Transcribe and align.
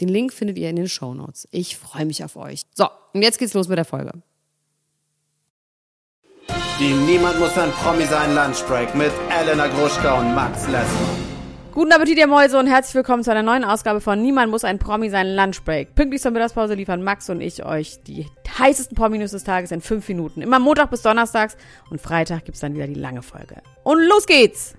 Den 0.00 0.08
Link 0.08 0.32
findet 0.32 0.56
ihr 0.58 0.70
in 0.70 0.76
den 0.76 0.88
Show 0.88 1.12
Notes. 1.14 1.46
Ich 1.50 1.76
freue 1.76 2.06
mich 2.06 2.24
auf 2.24 2.36
euch. 2.36 2.62
So, 2.74 2.88
und 3.12 3.22
jetzt 3.22 3.38
geht's 3.38 3.54
los 3.54 3.68
mit 3.68 3.76
der 3.76 3.84
Folge. 3.84 4.12
Die 6.78 6.94
Niemand 6.94 7.38
muss 7.38 7.58
ein 7.58 7.70
Promi 7.72 8.04
sein 8.04 8.34
Lunchbreak 8.34 8.94
mit 8.94 9.12
Elena 9.28 9.66
Gruschka 9.66 10.18
und 10.18 10.34
Max 10.34 10.66
Lessmann. 10.68 11.30
Guten 11.72 11.92
Appetit, 11.92 12.18
ihr 12.18 12.26
Mäuse, 12.26 12.58
und 12.58 12.66
herzlich 12.66 12.94
willkommen 12.94 13.22
zu 13.22 13.30
einer 13.30 13.42
neuen 13.42 13.64
Ausgabe 13.64 14.00
von 14.00 14.20
Niemand 14.20 14.50
muss 14.50 14.64
ein 14.64 14.78
Promi 14.78 15.10
sein 15.10 15.36
Lunchbreak. 15.36 15.94
Pünktlich 15.94 16.22
zur 16.22 16.30
Mittagspause 16.30 16.74
liefern 16.74 17.02
Max 17.02 17.28
und 17.28 17.42
ich 17.42 17.64
euch 17.64 18.02
die 18.02 18.26
heißesten 18.58 18.96
Promi-News 18.96 19.30
des 19.32 19.44
Tages 19.44 19.70
in 19.70 19.80
fünf 19.80 20.08
Minuten. 20.08 20.42
Immer 20.42 20.58
Montag 20.58 20.90
bis 20.90 21.02
Donnerstags 21.02 21.56
und 21.90 22.00
Freitag 22.00 22.44
gibt's 22.46 22.60
dann 22.60 22.74
wieder 22.74 22.86
die 22.86 22.94
lange 22.94 23.22
Folge. 23.22 23.62
Und 23.84 24.00
los 24.00 24.26
geht's! 24.26 24.74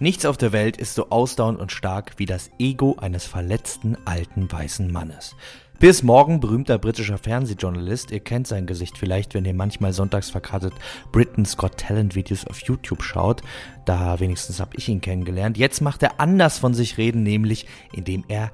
Nichts 0.00 0.24
auf 0.26 0.36
der 0.36 0.52
Welt 0.52 0.76
ist 0.76 0.94
so 0.94 1.10
ausdauernd 1.10 1.58
und 1.58 1.72
stark 1.72 2.12
wie 2.18 2.26
das 2.26 2.50
Ego 2.60 2.96
eines 3.00 3.26
verletzten 3.26 3.96
alten 4.04 4.50
weißen 4.50 4.92
Mannes. 4.92 5.34
Piers 5.80 6.04
Morgan, 6.04 6.38
berühmter 6.38 6.78
britischer 6.78 7.18
Fernsehjournalist, 7.18 8.12
ihr 8.12 8.20
kennt 8.20 8.46
sein 8.46 8.66
Gesicht 8.66 8.96
vielleicht, 8.96 9.34
wenn 9.34 9.44
ihr 9.44 9.54
manchmal 9.54 9.92
sonntags 9.92 10.30
verkartet 10.30 10.72
Britain's 11.10 11.56
Got 11.56 11.78
Talent 11.78 12.14
Videos 12.14 12.46
auf 12.46 12.60
YouTube 12.62 13.02
schaut. 13.02 13.42
Da 13.86 14.20
wenigstens 14.20 14.60
habe 14.60 14.76
ich 14.76 14.88
ihn 14.88 15.00
kennengelernt. 15.00 15.58
Jetzt 15.58 15.80
macht 15.80 16.04
er 16.04 16.20
anders 16.20 16.58
von 16.58 16.74
sich 16.74 16.96
reden, 16.96 17.24
nämlich 17.24 17.66
indem 17.92 18.24
er 18.28 18.52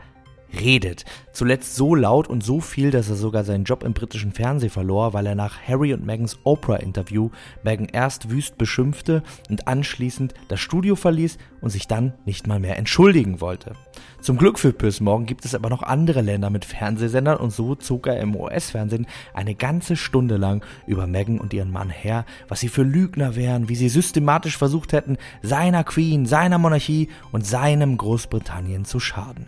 redet. 0.60 1.04
Zuletzt 1.32 1.74
so 1.76 1.94
laut 1.94 2.28
und 2.28 2.44
so 2.44 2.60
viel, 2.60 2.90
dass 2.90 3.08
er 3.08 3.16
sogar 3.16 3.44
seinen 3.44 3.64
Job 3.64 3.82
im 3.82 3.92
britischen 3.92 4.32
Fernsehen 4.32 4.70
verlor, 4.70 5.12
weil 5.12 5.26
er 5.26 5.34
nach 5.34 5.58
Harry 5.66 5.92
und 5.92 6.04
Megans 6.04 6.38
Oprah-Interview 6.44 7.30
Meghan 7.62 7.88
erst 7.92 8.30
wüst 8.30 8.58
beschimpfte 8.58 9.22
und 9.50 9.66
anschließend 9.66 10.34
das 10.48 10.60
Studio 10.60 10.96
verließ 10.96 11.38
und 11.60 11.70
sich 11.70 11.86
dann 11.86 12.14
nicht 12.24 12.46
mal 12.46 12.60
mehr 12.60 12.78
entschuldigen 12.78 13.40
wollte. 13.40 13.72
Zum 14.20 14.38
Glück 14.38 14.58
für 14.58 14.72
Piers 14.72 15.00
Morgan 15.00 15.26
gibt 15.26 15.44
es 15.44 15.54
aber 15.54 15.68
noch 15.68 15.82
andere 15.82 16.22
Länder 16.22 16.48
mit 16.48 16.64
Fernsehsendern 16.64 17.36
und 17.36 17.50
so 17.50 17.74
zog 17.74 18.06
er 18.06 18.20
im 18.20 18.34
US-Fernsehen 18.34 19.06
eine 19.34 19.54
ganze 19.54 19.96
Stunde 19.96 20.36
lang 20.36 20.64
über 20.86 21.06
Meghan 21.06 21.38
und 21.38 21.52
ihren 21.52 21.70
Mann 21.70 21.90
her, 21.90 22.24
was 22.48 22.60
sie 22.60 22.68
für 22.68 22.84
Lügner 22.84 23.36
wären, 23.36 23.68
wie 23.68 23.76
sie 23.76 23.88
systematisch 23.88 24.56
versucht 24.56 24.92
hätten, 24.92 25.18
seiner 25.42 25.84
Queen, 25.84 26.26
seiner 26.26 26.58
Monarchie 26.58 27.08
und 27.32 27.44
seinem 27.46 27.98
Großbritannien 27.98 28.84
zu 28.84 29.00
schaden. 29.00 29.46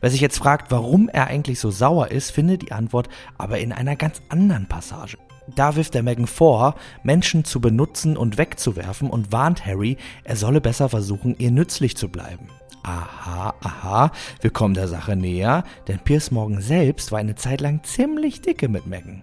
Wer 0.00 0.10
sich 0.10 0.20
jetzt 0.20 0.38
fragt, 0.38 0.70
warum 0.70 1.08
er 1.08 1.26
eigentlich 1.26 1.60
so 1.60 1.70
sauer 1.70 2.10
ist, 2.10 2.30
findet 2.30 2.62
die 2.62 2.72
Antwort 2.72 3.08
aber 3.38 3.58
in 3.58 3.72
einer 3.72 3.96
ganz 3.96 4.22
anderen 4.28 4.66
Passage. 4.66 5.18
Da 5.54 5.76
wirft 5.76 5.94
er 5.94 6.02
Megan 6.02 6.26
vor, 6.26 6.76
Menschen 7.02 7.44
zu 7.44 7.60
benutzen 7.60 8.16
und 8.16 8.38
wegzuwerfen 8.38 9.10
und 9.10 9.32
warnt 9.32 9.66
Harry, 9.66 9.96
er 10.24 10.36
solle 10.36 10.60
besser 10.60 10.88
versuchen, 10.88 11.36
ihr 11.38 11.50
nützlich 11.50 11.96
zu 11.96 12.08
bleiben. 12.08 12.48
Aha, 12.84 13.54
aha, 13.60 14.10
wir 14.40 14.50
kommen 14.50 14.74
der 14.74 14.88
Sache 14.88 15.14
näher, 15.14 15.62
denn 15.86 16.00
Piers 16.00 16.30
Morgan 16.30 16.60
selbst 16.60 17.12
war 17.12 17.20
eine 17.20 17.36
Zeit 17.36 17.60
lang 17.60 17.84
ziemlich 17.84 18.40
dicke 18.40 18.68
mit 18.68 18.86
Megan. 18.86 19.22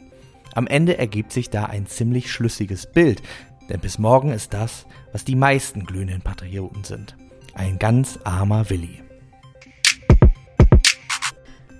Am 0.55 0.67
Ende 0.67 0.97
ergibt 0.97 1.31
sich 1.31 1.49
da 1.49 1.65
ein 1.65 1.85
ziemlich 1.85 2.31
schlüssiges 2.31 2.85
Bild, 2.85 3.21
denn 3.69 3.81
Piers 3.81 3.99
Morgan 3.99 4.31
ist 4.31 4.53
das, 4.53 4.85
was 5.11 5.25
die 5.25 5.35
meisten 5.35 5.85
glühenden 5.85 6.21
Patrioten 6.21 6.83
sind. 6.83 7.15
Ein 7.53 7.79
ganz 7.79 8.19
armer 8.23 8.69
Willi. 8.69 9.01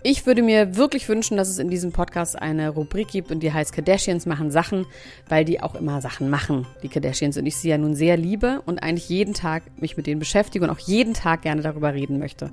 Ich 0.01 0.25
würde 0.25 0.41
mir 0.41 0.77
wirklich 0.77 1.09
wünschen, 1.09 1.35
dass 1.35 1.49
es 1.49 1.59
in 1.59 1.69
diesem 1.69 1.91
Podcast 1.91 2.41
eine 2.41 2.69
Rubrik 2.69 3.09
gibt 3.09 3.31
und 3.31 3.41
die 3.41 3.51
heißt 3.51 3.73
Kardashians 3.73 4.25
machen 4.25 4.49
Sachen, 4.49 4.85
weil 5.27 5.43
die 5.43 5.61
auch 5.61 5.75
immer 5.75 5.99
Sachen 5.99 6.29
machen, 6.29 6.65
die 6.83 6.87
Kardashians. 6.87 7.37
Und 7.37 7.45
ich 7.45 7.57
sie 7.57 7.69
ja 7.69 7.77
nun 7.77 7.95
sehr 7.95 8.15
liebe 8.15 8.61
und 8.65 8.81
eigentlich 8.81 9.09
jeden 9.09 9.33
Tag 9.33 9.63
mich 9.81 9.97
mit 9.97 10.07
denen 10.07 10.19
beschäftige 10.19 10.63
und 10.63 10.71
auch 10.71 10.79
jeden 10.79 11.13
Tag 11.13 11.41
gerne 11.41 11.61
darüber 11.61 11.93
reden 11.93 12.17
möchte. 12.17 12.51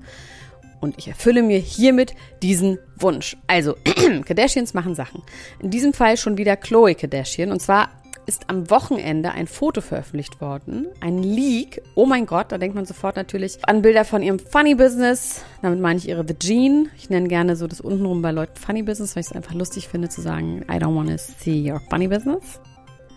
Und 0.80 0.98
ich 0.98 1.06
erfülle 1.06 1.42
mir 1.42 1.58
hiermit 1.58 2.14
diesen 2.42 2.78
Wunsch. 2.96 3.36
Also, 3.46 3.76
Kardashians 4.24 4.74
machen 4.74 4.96
Sachen. 4.96 5.22
In 5.60 5.70
diesem 5.70 5.92
Fall 5.92 6.16
schon 6.16 6.38
wieder 6.38 6.56
Chloe 6.56 6.96
Kardashian. 6.96 7.52
Und 7.52 7.62
zwar 7.62 7.90
ist 8.26 8.50
am 8.50 8.68
Wochenende 8.70 9.30
ein 9.32 9.46
Foto 9.46 9.80
veröffentlicht 9.80 10.40
worden. 10.40 10.88
Ein 11.00 11.22
Leak. 11.22 11.82
Oh 11.94 12.06
mein 12.06 12.26
Gott, 12.26 12.50
da 12.50 12.58
denkt 12.58 12.74
man 12.74 12.84
sofort 12.84 13.16
natürlich 13.16 13.58
an 13.62 13.82
Bilder 13.82 14.04
von 14.04 14.22
ihrem 14.22 14.38
Funny 14.38 14.74
Business. 14.74 15.44
Damit 15.62 15.80
meine 15.80 15.98
ich 15.98 16.08
ihre 16.08 16.26
The 16.26 16.34
Jean. 16.38 16.90
Ich 16.96 17.08
nenne 17.08 17.28
gerne 17.28 17.56
so 17.56 17.66
das 17.66 17.80
untenrum 17.80 18.22
bei 18.22 18.32
Leuten 18.32 18.56
Funny 18.56 18.82
Business, 18.82 19.14
weil 19.14 19.22
ich 19.22 19.28
es 19.28 19.32
einfach 19.32 19.54
lustig 19.54 19.88
finde 19.88 20.08
zu 20.08 20.20
sagen, 20.20 20.62
I 20.70 20.74
don't 20.76 20.94
want 20.96 21.10
to 21.10 21.16
see 21.18 21.70
your 21.70 21.80
funny 21.88 22.08
business. 22.08 22.60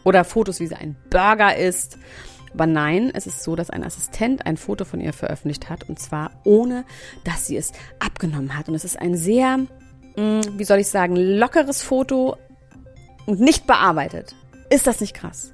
Oder 0.03 0.23
Fotos, 0.23 0.59
wie 0.59 0.67
sie 0.67 0.75
ein 0.75 0.95
Burger 1.09 1.55
isst. 1.57 1.97
Aber 2.53 2.65
nein, 2.65 3.11
es 3.13 3.27
ist 3.27 3.43
so, 3.43 3.55
dass 3.55 3.69
ein 3.69 3.83
Assistent 3.83 4.45
ein 4.45 4.57
Foto 4.57 4.85
von 4.85 5.01
ihr 5.01 5.13
veröffentlicht 5.13 5.69
hat 5.69 5.87
und 5.87 5.99
zwar 5.99 6.31
ohne, 6.43 6.85
dass 7.23 7.47
sie 7.47 7.57
es 7.57 7.71
abgenommen 7.99 8.57
hat. 8.57 8.69
Und 8.69 8.75
es 8.75 8.83
ist 8.83 8.99
ein 8.99 9.15
sehr, 9.15 9.57
mm, 9.57 10.41
wie 10.57 10.63
soll 10.63 10.79
ich 10.79 10.87
sagen, 10.87 11.15
lockeres 11.15 11.83
Foto 11.83 12.37
und 13.25 13.39
nicht 13.39 13.67
bearbeitet. 13.67 14.35
Ist 14.69 14.88
das 14.88 15.02
nicht 15.02 15.16
krass? 15.16 15.53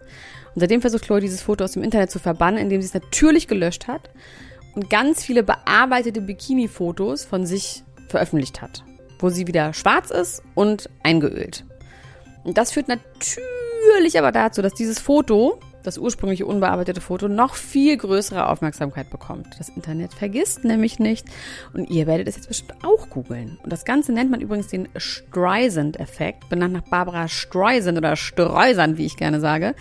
Und 0.53 0.61
seitdem 0.61 0.81
versucht 0.81 1.03
Chloe 1.03 1.19
dieses 1.19 1.41
Foto 1.41 1.63
aus 1.63 1.73
dem 1.73 1.83
Internet 1.83 2.11
zu 2.11 2.19
verbannen, 2.19 2.59
indem 2.59 2.81
sie 2.81 2.87
es 2.87 2.93
natürlich 2.93 3.47
gelöscht 3.47 3.87
hat 3.87 4.09
und 4.75 4.89
ganz 4.89 5.23
viele 5.23 5.43
bearbeitete 5.43 6.21
Bikini-Fotos 6.21 7.25
von 7.25 7.45
sich 7.45 7.83
veröffentlicht 8.07 8.61
hat, 8.61 8.83
wo 9.19 9.29
sie 9.29 9.47
wieder 9.47 9.73
schwarz 9.73 10.11
ist 10.11 10.43
und 10.53 10.89
eingeölt. 11.03 11.65
Und 12.43 12.57
das 12.57 12.71
führt 12.71 12.87
natürlich 12.87 14.17
aber 14.19 14.31
dazu, 14.31 14.61
dass 14.61 14.73
dieses 14.73 14.99
Foto 14.99 15.59
das 15.85 15.97
ursprüngliche 15.97 16.45
unbearbeitete 16.45 17.01
Foto 17.01 17.27
noch 17.27 17.55
viel 17.55 17.97
größere 17.97 18.47
Aufmerksamkeit 18.47 19.09
bekommt. 19.09 19.47
Das 19.57 19.69
Internet 19.69 20.13
vergisst 20.13 20.63
nämlich 20.63 20.99
nicht 20.99 21.25
und 21.73 21.89
ihr 21.89 22.07
werdet 22.07 22.27
es 22.27 22.35
jetzt 22.35 22.47
bestimmt 22.47 22.73
auch 22.83 23.09
googeln. 23.09 23.57
Und 23.63 23.71
das 23.71 23.85
Ganze 23.85 24.11
nennt 24.11 24.31
man 24.31 24.41
übrigens 24.41 24.67
den 24.67 24.87
Streisand-Effekt, 24.95 26.49
benannt 26.49 26.73
nach 26.73 26.83
Barbara 26.83 27.27
Streisand 27.27 27.97
oder 27.97 28.15
Streusand, 28.15 28.97
wie 28.97 29.05
ich 29.05 29.17
gerne 29.17 29.39
sage. 29.39 29.75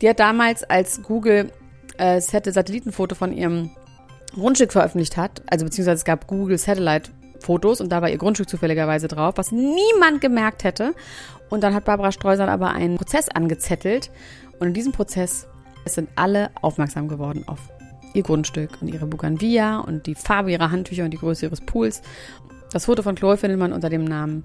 Die 0.00 0.08
hat 0.08 0.20
damals, 0.20 0.64
als 0.64 1.02
Google 1.02 1.50
äh, 1.98 2.20
Satellitenfoto 2.20 3.14
von 3.14 3.32
ihrem 3.32 3.70
Grundstück 4.34 4.72
veröffentlicht 4.72 5.16
hat, 5.16 5.42
also 5.46 5.64
beziehungsweise 5.64 5.98
es 5.98 6.04
gab 6.04 6.26
Google 6.26 6.58
Satellite 6.58 7.10
Fotos 7.44 7.80
und 7.80 7.90
da 7.90 8.02
war 8.02 8.10
ihr 8.10 8.18
Grundstück 8.18 8.48
zufälligerweise 8.48 9.08
drauf, 9.08 9.34
was 9.36 9.52
niemand 9.52 10.20
gemerkt 10.20 10.64
hätte. 10.64 10.94
Und 11.50 11.62
dann 11.62 11.74
hat 11.74 11.84
Barbara 11.84 12.10
Streusand 12.10 12.50
aber 12.50 12.70
einen 12.70 12.96
Prozess 12.96 13.28
angezettelt 13.28 14.10
und 14.58 14.68
in 14.68 14.74
diesem 14.74 14.92
Prozess 14.92 15.46
sind 15.84 16.08
alle 16.16 16.50
aufmerksam 16.62 17.08
geworden 17.08 17.44
auf 17.46 17.58
ihr 18.14 18.22
Grundstück 18.22 18.78
und 18.80 18.88
ihre 18.88 19.06
Bougainvillea 19.06 19.78
und 19.80 20.06
die 20.06 20.14
Farbe 20.14 20.52
ihrer 20.52 20.70
Handtücher 20.70 21.04
und 21.04 21.10
die 21.10 21.18
Größe 21.18 21.46
ihres 21.46 21.60
Pools. 21.60 22.00
Das 22.72 22.86
Foto 22.86 23.02
von 23.02 23.14
Chloe 23.14 23.36
findet 23.36 23.58
man 23.58 23.72
unter 23.72 23.90
dem 23.90 24.04
Namen 24.04 24.44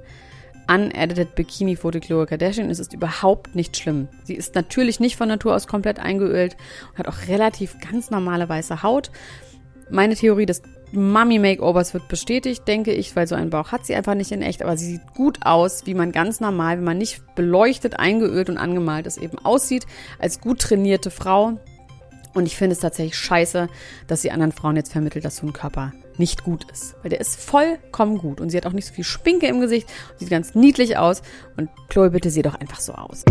Unedited 0.69 1.33
Bikini 1.33 1.75
Foto 1.75 1.99
Chloe 1.99 2.27
Kardashian. 2.27 2.69
Es 2.69 2.79
ist 2.79 2.93
überhaupt 2.93 3.55
nicht 3.55 3.77
schlimm. 3.77 4.07
Sie 4.23 4.35
ist 4.35 4.53
natürlich 4.53 4.99
nicht 4.99 5.15
von 5.15 5.27
Natur 5.27 5.55
aus 5.55 5.65
komplett 5.65 5.99
eingeölt 5.99 6.57
und 6.91 6.99
hat 6.99 7.07
auch 7.07 7.27
relativ 7.27 7.77
ganz 7.79 8.11
normale 8.11 8.47
weiße 8.47 8.83
Haut. 8.83 9.09
Meine 9.89 10.15
Theorie, 10.15 10.45
dass 10.45 10.61
Mummy 10.91 11.37
Makeovers 11.37 11.93
wird 11.93 12.07
bestätigt, 12.07 12.67
denke 12.67 12.91
ich, 12.91 13.15
weil 13.15 13.27
so 13.27 13.35
einen 13.35 13.49
Bauch 13.49 13.71
hat 13.71 13.85
sie 13.85 13.95
einfach 13.95 14.15
nicht 14.15 14.31
in 14.31 14.41
echt, 14.41 14.61
aber 14.63 14.75
sie 14.77 14.93
sieht 14.93 15.13
gut 15.13 15.45
aus, 15.45 15.85
wie 15.85 15.93
man 15.93 16.11
ganz 16.11 16.39
normal, 16.39 16.77
wenn 16.77 16.83
man 16.83 16.97
nicht 16.97 17.21
beleuchtet, 17.35 17.99
eingeölt 17.99 18.49
und 18.49 18.57
angemalt 18.57 19.05
ist, 19.05 19.17
eben 19.17 19.37
aussieht, 19.39 19.85
als 20.17 20.41
gut 20.41 20.59
trainierte 20.59 21.11
Frau. 21.11 21.59
Und 22.33 22.45
ich 22.45 22.55
finde 22.55 22.73
es 22.73 22.79
tatsächlich 22.79 23.17
scheiße, 23.17 23.69
dass 24.07 24.21
sie 24.21 24.31
anderen 24.31 24.51
Frauen 24.51 24.75
jetzt 24.75 24.91
vermittelt, 24.91 25.25
dass 25.25 25.37
so 25.37 25.47
ein 25.47 25.53
Körper 25.53 25.93
nicht 26.17 26.43
gut 26.43 26.69
ist. 26.71 26.95
Weil 27.01 27.09
der 27.09 27.19
ist 27.19 27.39
vollkommen 27.39 28.17
gut. 28.17 28.39
Und 28.39 28.49
sie 28.49 28.57
hat 28.57 28.65
auch 28.65 28.73
nicht 28.73 28.85
so 28.85 28.93
viel 28.93 29.03
Spinke 29.03 29.47
im 29.47 29.61
Gesicht, 29.61 29.89
sieht 30.17 30.29
ganz 30.29 30.53
niedlich 30.53 30.97
aus. 30.97 31.21
Und 31.57 31.69
Chloe, 31.87 32.11
bitte 32.11 32.29
sieh 32.29 32.43
doch 32.43 32.55
einfach 32.55 32.79
so 32.79 32.93
aus. 32.93 33.23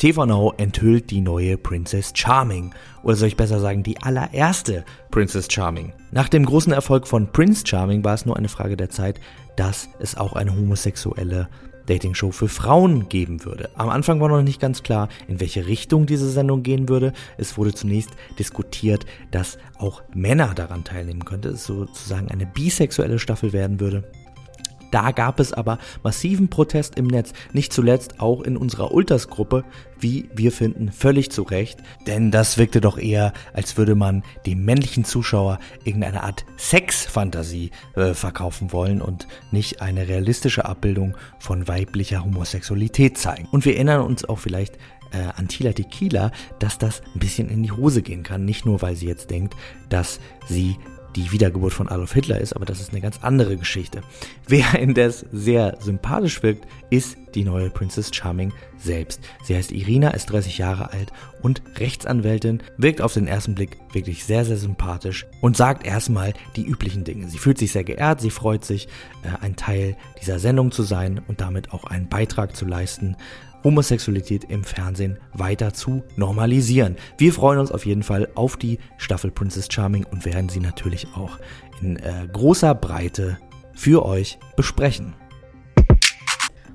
TV 0.00 0.24
Now 0.24 0.54
enthüllt 0.56 1.10
die 1.10 1.20
neue 1.20 1.58
Princess 1.58 2.12
Charming. 2.14 2.72
Oder 3.02 3.16
soll 3.16 3.28
ich 3.28 3.36
besser 3.36 3.60
sagen, 3.60 3.82
die 3.82 4.00
allererste 4.00 4.86
Princess 5.10 5.46
Charming. 5.52 5.92
Nach 6.10 6.30
dem 6.30 6.46
großen 6.46 6.72
Erfolg 6.72 7.06
von 7.06 7.30
Prince 7.30 7.66
Charming 7.66 8.02
war 8.02 8.14
es 8.14 8.24
nur 8.24 8.34
eine 8.34 8.48
Frage 8.48 8.78
der 8.78 8.88
Zeit, 8.88 9.20
dass 9.56 9.90
es 9.98 10.16
auch 10.16 10.32
eine 10.32 10.56
homosexuelle 10.56 11.50
Dating-Show 11.84 12.30
für 12.30 12.48
Frauen 12.48 13.10
geben 13.10 13.44
würde. 13.44 13.68
Am 13.74 13.90
Anfang 13.90 14.22
war 14.22 14.30
noch 14.30 14.40
nicht 14.40 14.58
ganz 14.58 14.82
klar, 14.82 15.10
in 15.28 15.38
welche 15.38 15.66
Richtung 15.66 16.06
diese 16.06 16.30
Sendung 16.30 16.62
gehen 16.62 16.88
würde. 16.88 17.12
Es 17.36 17.58
wurde 17.58 17.74
zunächst 17.74 18.12
diskutiert, 18.38 19.04
dass 19.32 19.58
auch 19.76 20.02
Männer 20.14 20.54
daran 20.54 20.82
teilnehmen 20.82 21.26
könnte, 21.26 21.50
es 21.50 21.66
sozusagen 21.66 22.30
eine 22.30 22.46
bisexuelle 22.46 23.18
Staffel 23.18 23.52
werden 23.52 23.80
würde. 23.80 24.10
Da 24.90 25.12
gab 25.12 25.40
es 25.40 25.52
aber 25.52 25.78
massiven 26.02 26.48
Protest 26.48 26.96
im 26.96 27.06
Netz, 27.06 27.32
nicht 27.52 27.72
zuletzt 27.72 28.20
auch 28.20 28.42
in 28.42 28.56
unserer 28.56 28.92
Ultras-Gruppe, 28.92 29.64
wie 29.98 30.28
wir 30.34 30.52
finden, 30.52 30.90
völlig 30.92 31.30
zu 31.30 31.42
Recht, 31.42 31.80
denn 32.06 32.30
das 32.30 32.58
wirkte 32.58 32.80
doch 32.80 32.98
eher, 32.98 33.32
als 33.52 33.76
würde 33.76 33.94
man 33.94 34.22
dem 34.46 34.64
männlichen 34.64 35.04
Zuschauer 35.04 35.58
irgendeine 35.84 36.22
Art 36.22 36.44
Sexfantasie 36.56 37.70
äh, 37.94 38.14
verkaufen 38.14 38.72
wollen 38.72 39.02
und 39.02 39.28
nicht 39.50 39.82
eine 39.82 40.08
realistische 40.08 40.64
Abbildung 40.64 41.16
von 41.38 41.68
weiblicher 41.68 42.24
Homosexualität 42.24 43.18
zeigen. 43.18 43.48
Und 43.52 43.64
wir 43.64 43.74
erinnern 43.74 44.02
uns 44.02 44.24
auch 44.24 44.38
vielleicht 44.38 44.76
äh, 45.12 45.18
an 45.36 45.48
Tila 45.48 45.72
Tequila, 45.72 46.30
dass 46.58 46.78
das 46.78 47.02
ein 47.14 47.18
bisschen 47.20 47.48
in 47.48 47.62
die 47.62 47.72
Hose 47.72 48.02
gehen 48.02 48.22
kann. 48.22 48.44
Nicht 48.44 48.64
nur, 48.64 48.82
weil 48.82 48.96
sie 48.96 49.06
jetzt 49.06 49.30
denkt, 49.30 49.54
dass 49.88 50.20
sie 50.48 50.76
die 51.16 51.32
Wiedergeburt 51.32 51.72
von 51.72 51.88
Adolf 51.88 52.12
Hitler 52.12 52.40
ist, 52.40 52.54
aber 52.54 52.64
das 52.64 52.80
ist 52.80 52.90
eine 52.90 53.00
ganz 53.00 53.18
andere 53.22 53.56
Geschichte. 53.56 54.02
Wer 54.46 54.78
indes 54.78 55.24
sehr 55.32 55.76
sympathisch 55.80 56.42
wirkt, 56.42 56.66
ist 56.90 57.16
die 57.34 57.44
neue 57.44 57.70
Princess 57.70 58.10
Charming 58.12 58.52
selbst. 58.78 59.20
Sie 59.44 59.54
heißt 59.54 59.72
Irina, 59.72 60.10
ist 60.10 60.26
30 60.26 60.58
Jahre 60.58 60.92
alt 60.92 61.12
und 61.42 61.62
Rechtsanwältin, 61.76 62.62
wirkt 62.76 63.00
auf 63.00 63.14
den 63.14 63.26
ersten 63.26 63.54
Blick 63.54 63.78
wirklich 63.92 64.24
sehr, 64.24 64.44
sehr 64.44 64.56
sympathisch 64.56 65.26
und 65.40 65.56
sagt 65.56 65.86
erstmal 65.86 66.34
die 66.56 66.66
üblichen 66.66 67.04
Dinge. 67.04 67.28
Sie 67.28 67.38
fühlt 67.38 67.58
sich 67.58 67.72
sehr 67.72 67.84
geehrt, 67.84 68.20
sie 68.20 68.30
freut 68.30 68.64
sich, 68.64 68.88
äh, 69.22 69.44
ein 69.44 69.56
Teil 69.56 69.96
dieser 70.20 70.38
Sendung 70.38 70.72
zu 70.72 70.82
sein 70.82 71.20
und 71.28 71.40
damit 71.40 71.72
auch 71.72 71.84
einen 71.84 72.08
Beitrag 72.08 72.56
zu 72.56 72.64
leisten 72.64 73.16
Homosexualität 73.64 74.44
im 74.44 74.64
Fernsehen 74.64 75.18
weiter 75.32 75.72
zu 75.72 76.02
normalisieren. 76.16 76.96
Wir 77.18 77.32
freuen 77.32 77.58
uns 77.58 77.72
auf 77.72 77.86
jeden 77.86 78.02
Fall 78.02 78.28
auf 78.34 78.56
die 78.56 78.78
Staffel 78.98 79.30
Princess 79.30 79.68
Charming 79.70 80.04
und 80.04 80.24
werden 80.24 80.48
sie 80.48 80.60
natürlich 80.60 81.08
auch 81.14 81.38
in 81.80 81.96
äh, 81.96 82.26
großer 82.32 82.74
Breite 82.74 83.38
für 83.74 84.04
euch 84.04 84.38
besprechen. 84.56 85.14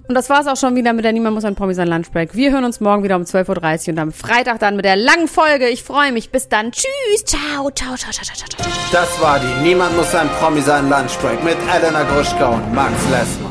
Und 0.07 0.13
das 0.13 0.29
war's 0.29 0.45
auch 0.47 0.57
schon 0.57 0.75
wieder 0.75 0.93
mit 0.93 1.03
der 1.03 1.13
Niemand 1.13 1.33
muss 1.33 1.45
ein 1.45 1.55
Promi 1.55 1.73
sein 1.73 1.87
Lunchbreak. 1.87 2.35
Wir 2.35 2.51
hören 2.51 2.63
uns 2.63 2.79
morgen 2.79 3.03
wieder 3.03 3.15
um 3.15 3.23
12.30 3.23 3.87
Uhr 3.87 3.93
und 3.93 3.99
am 3.99 4.11
Freitag 4.11 4.59
dann 4.59 4.75
mit 4.75 4.85
der 4.85 4.95
langen 4.95 5.27
Folge. 5.27 5.67
Ich 5.69 5.83
freue 5.83 6.11
mich. 6.11 6.29
Bis 6.29 6.47
dann. 6.47 6.71
Tschüss. 6.71 7.25
Ciao, 7.25 7.71
ciao, 7.71 7.95
ciao, 7.95 8.11
ciao, 8.11 8.23
ciao, 8.23 8.47
ciao. 8.47 8.71
Das 8.91 9.19
war 9.19 9.39
die 9.39 9.67
Niemand 9.67 9.97
muss 9.97 10.13
ein 10.13 10.29
Promi 10.39 10.61
sein 10.61 10.89
Lunchbreak 10.89 11.43
mit 11.43 11.57
Elena 11.73 12.03
Gruschka 12.03 12.49
und 12.49 12.73
Max 12.73 12.93
Lessmann. 13.09 13.44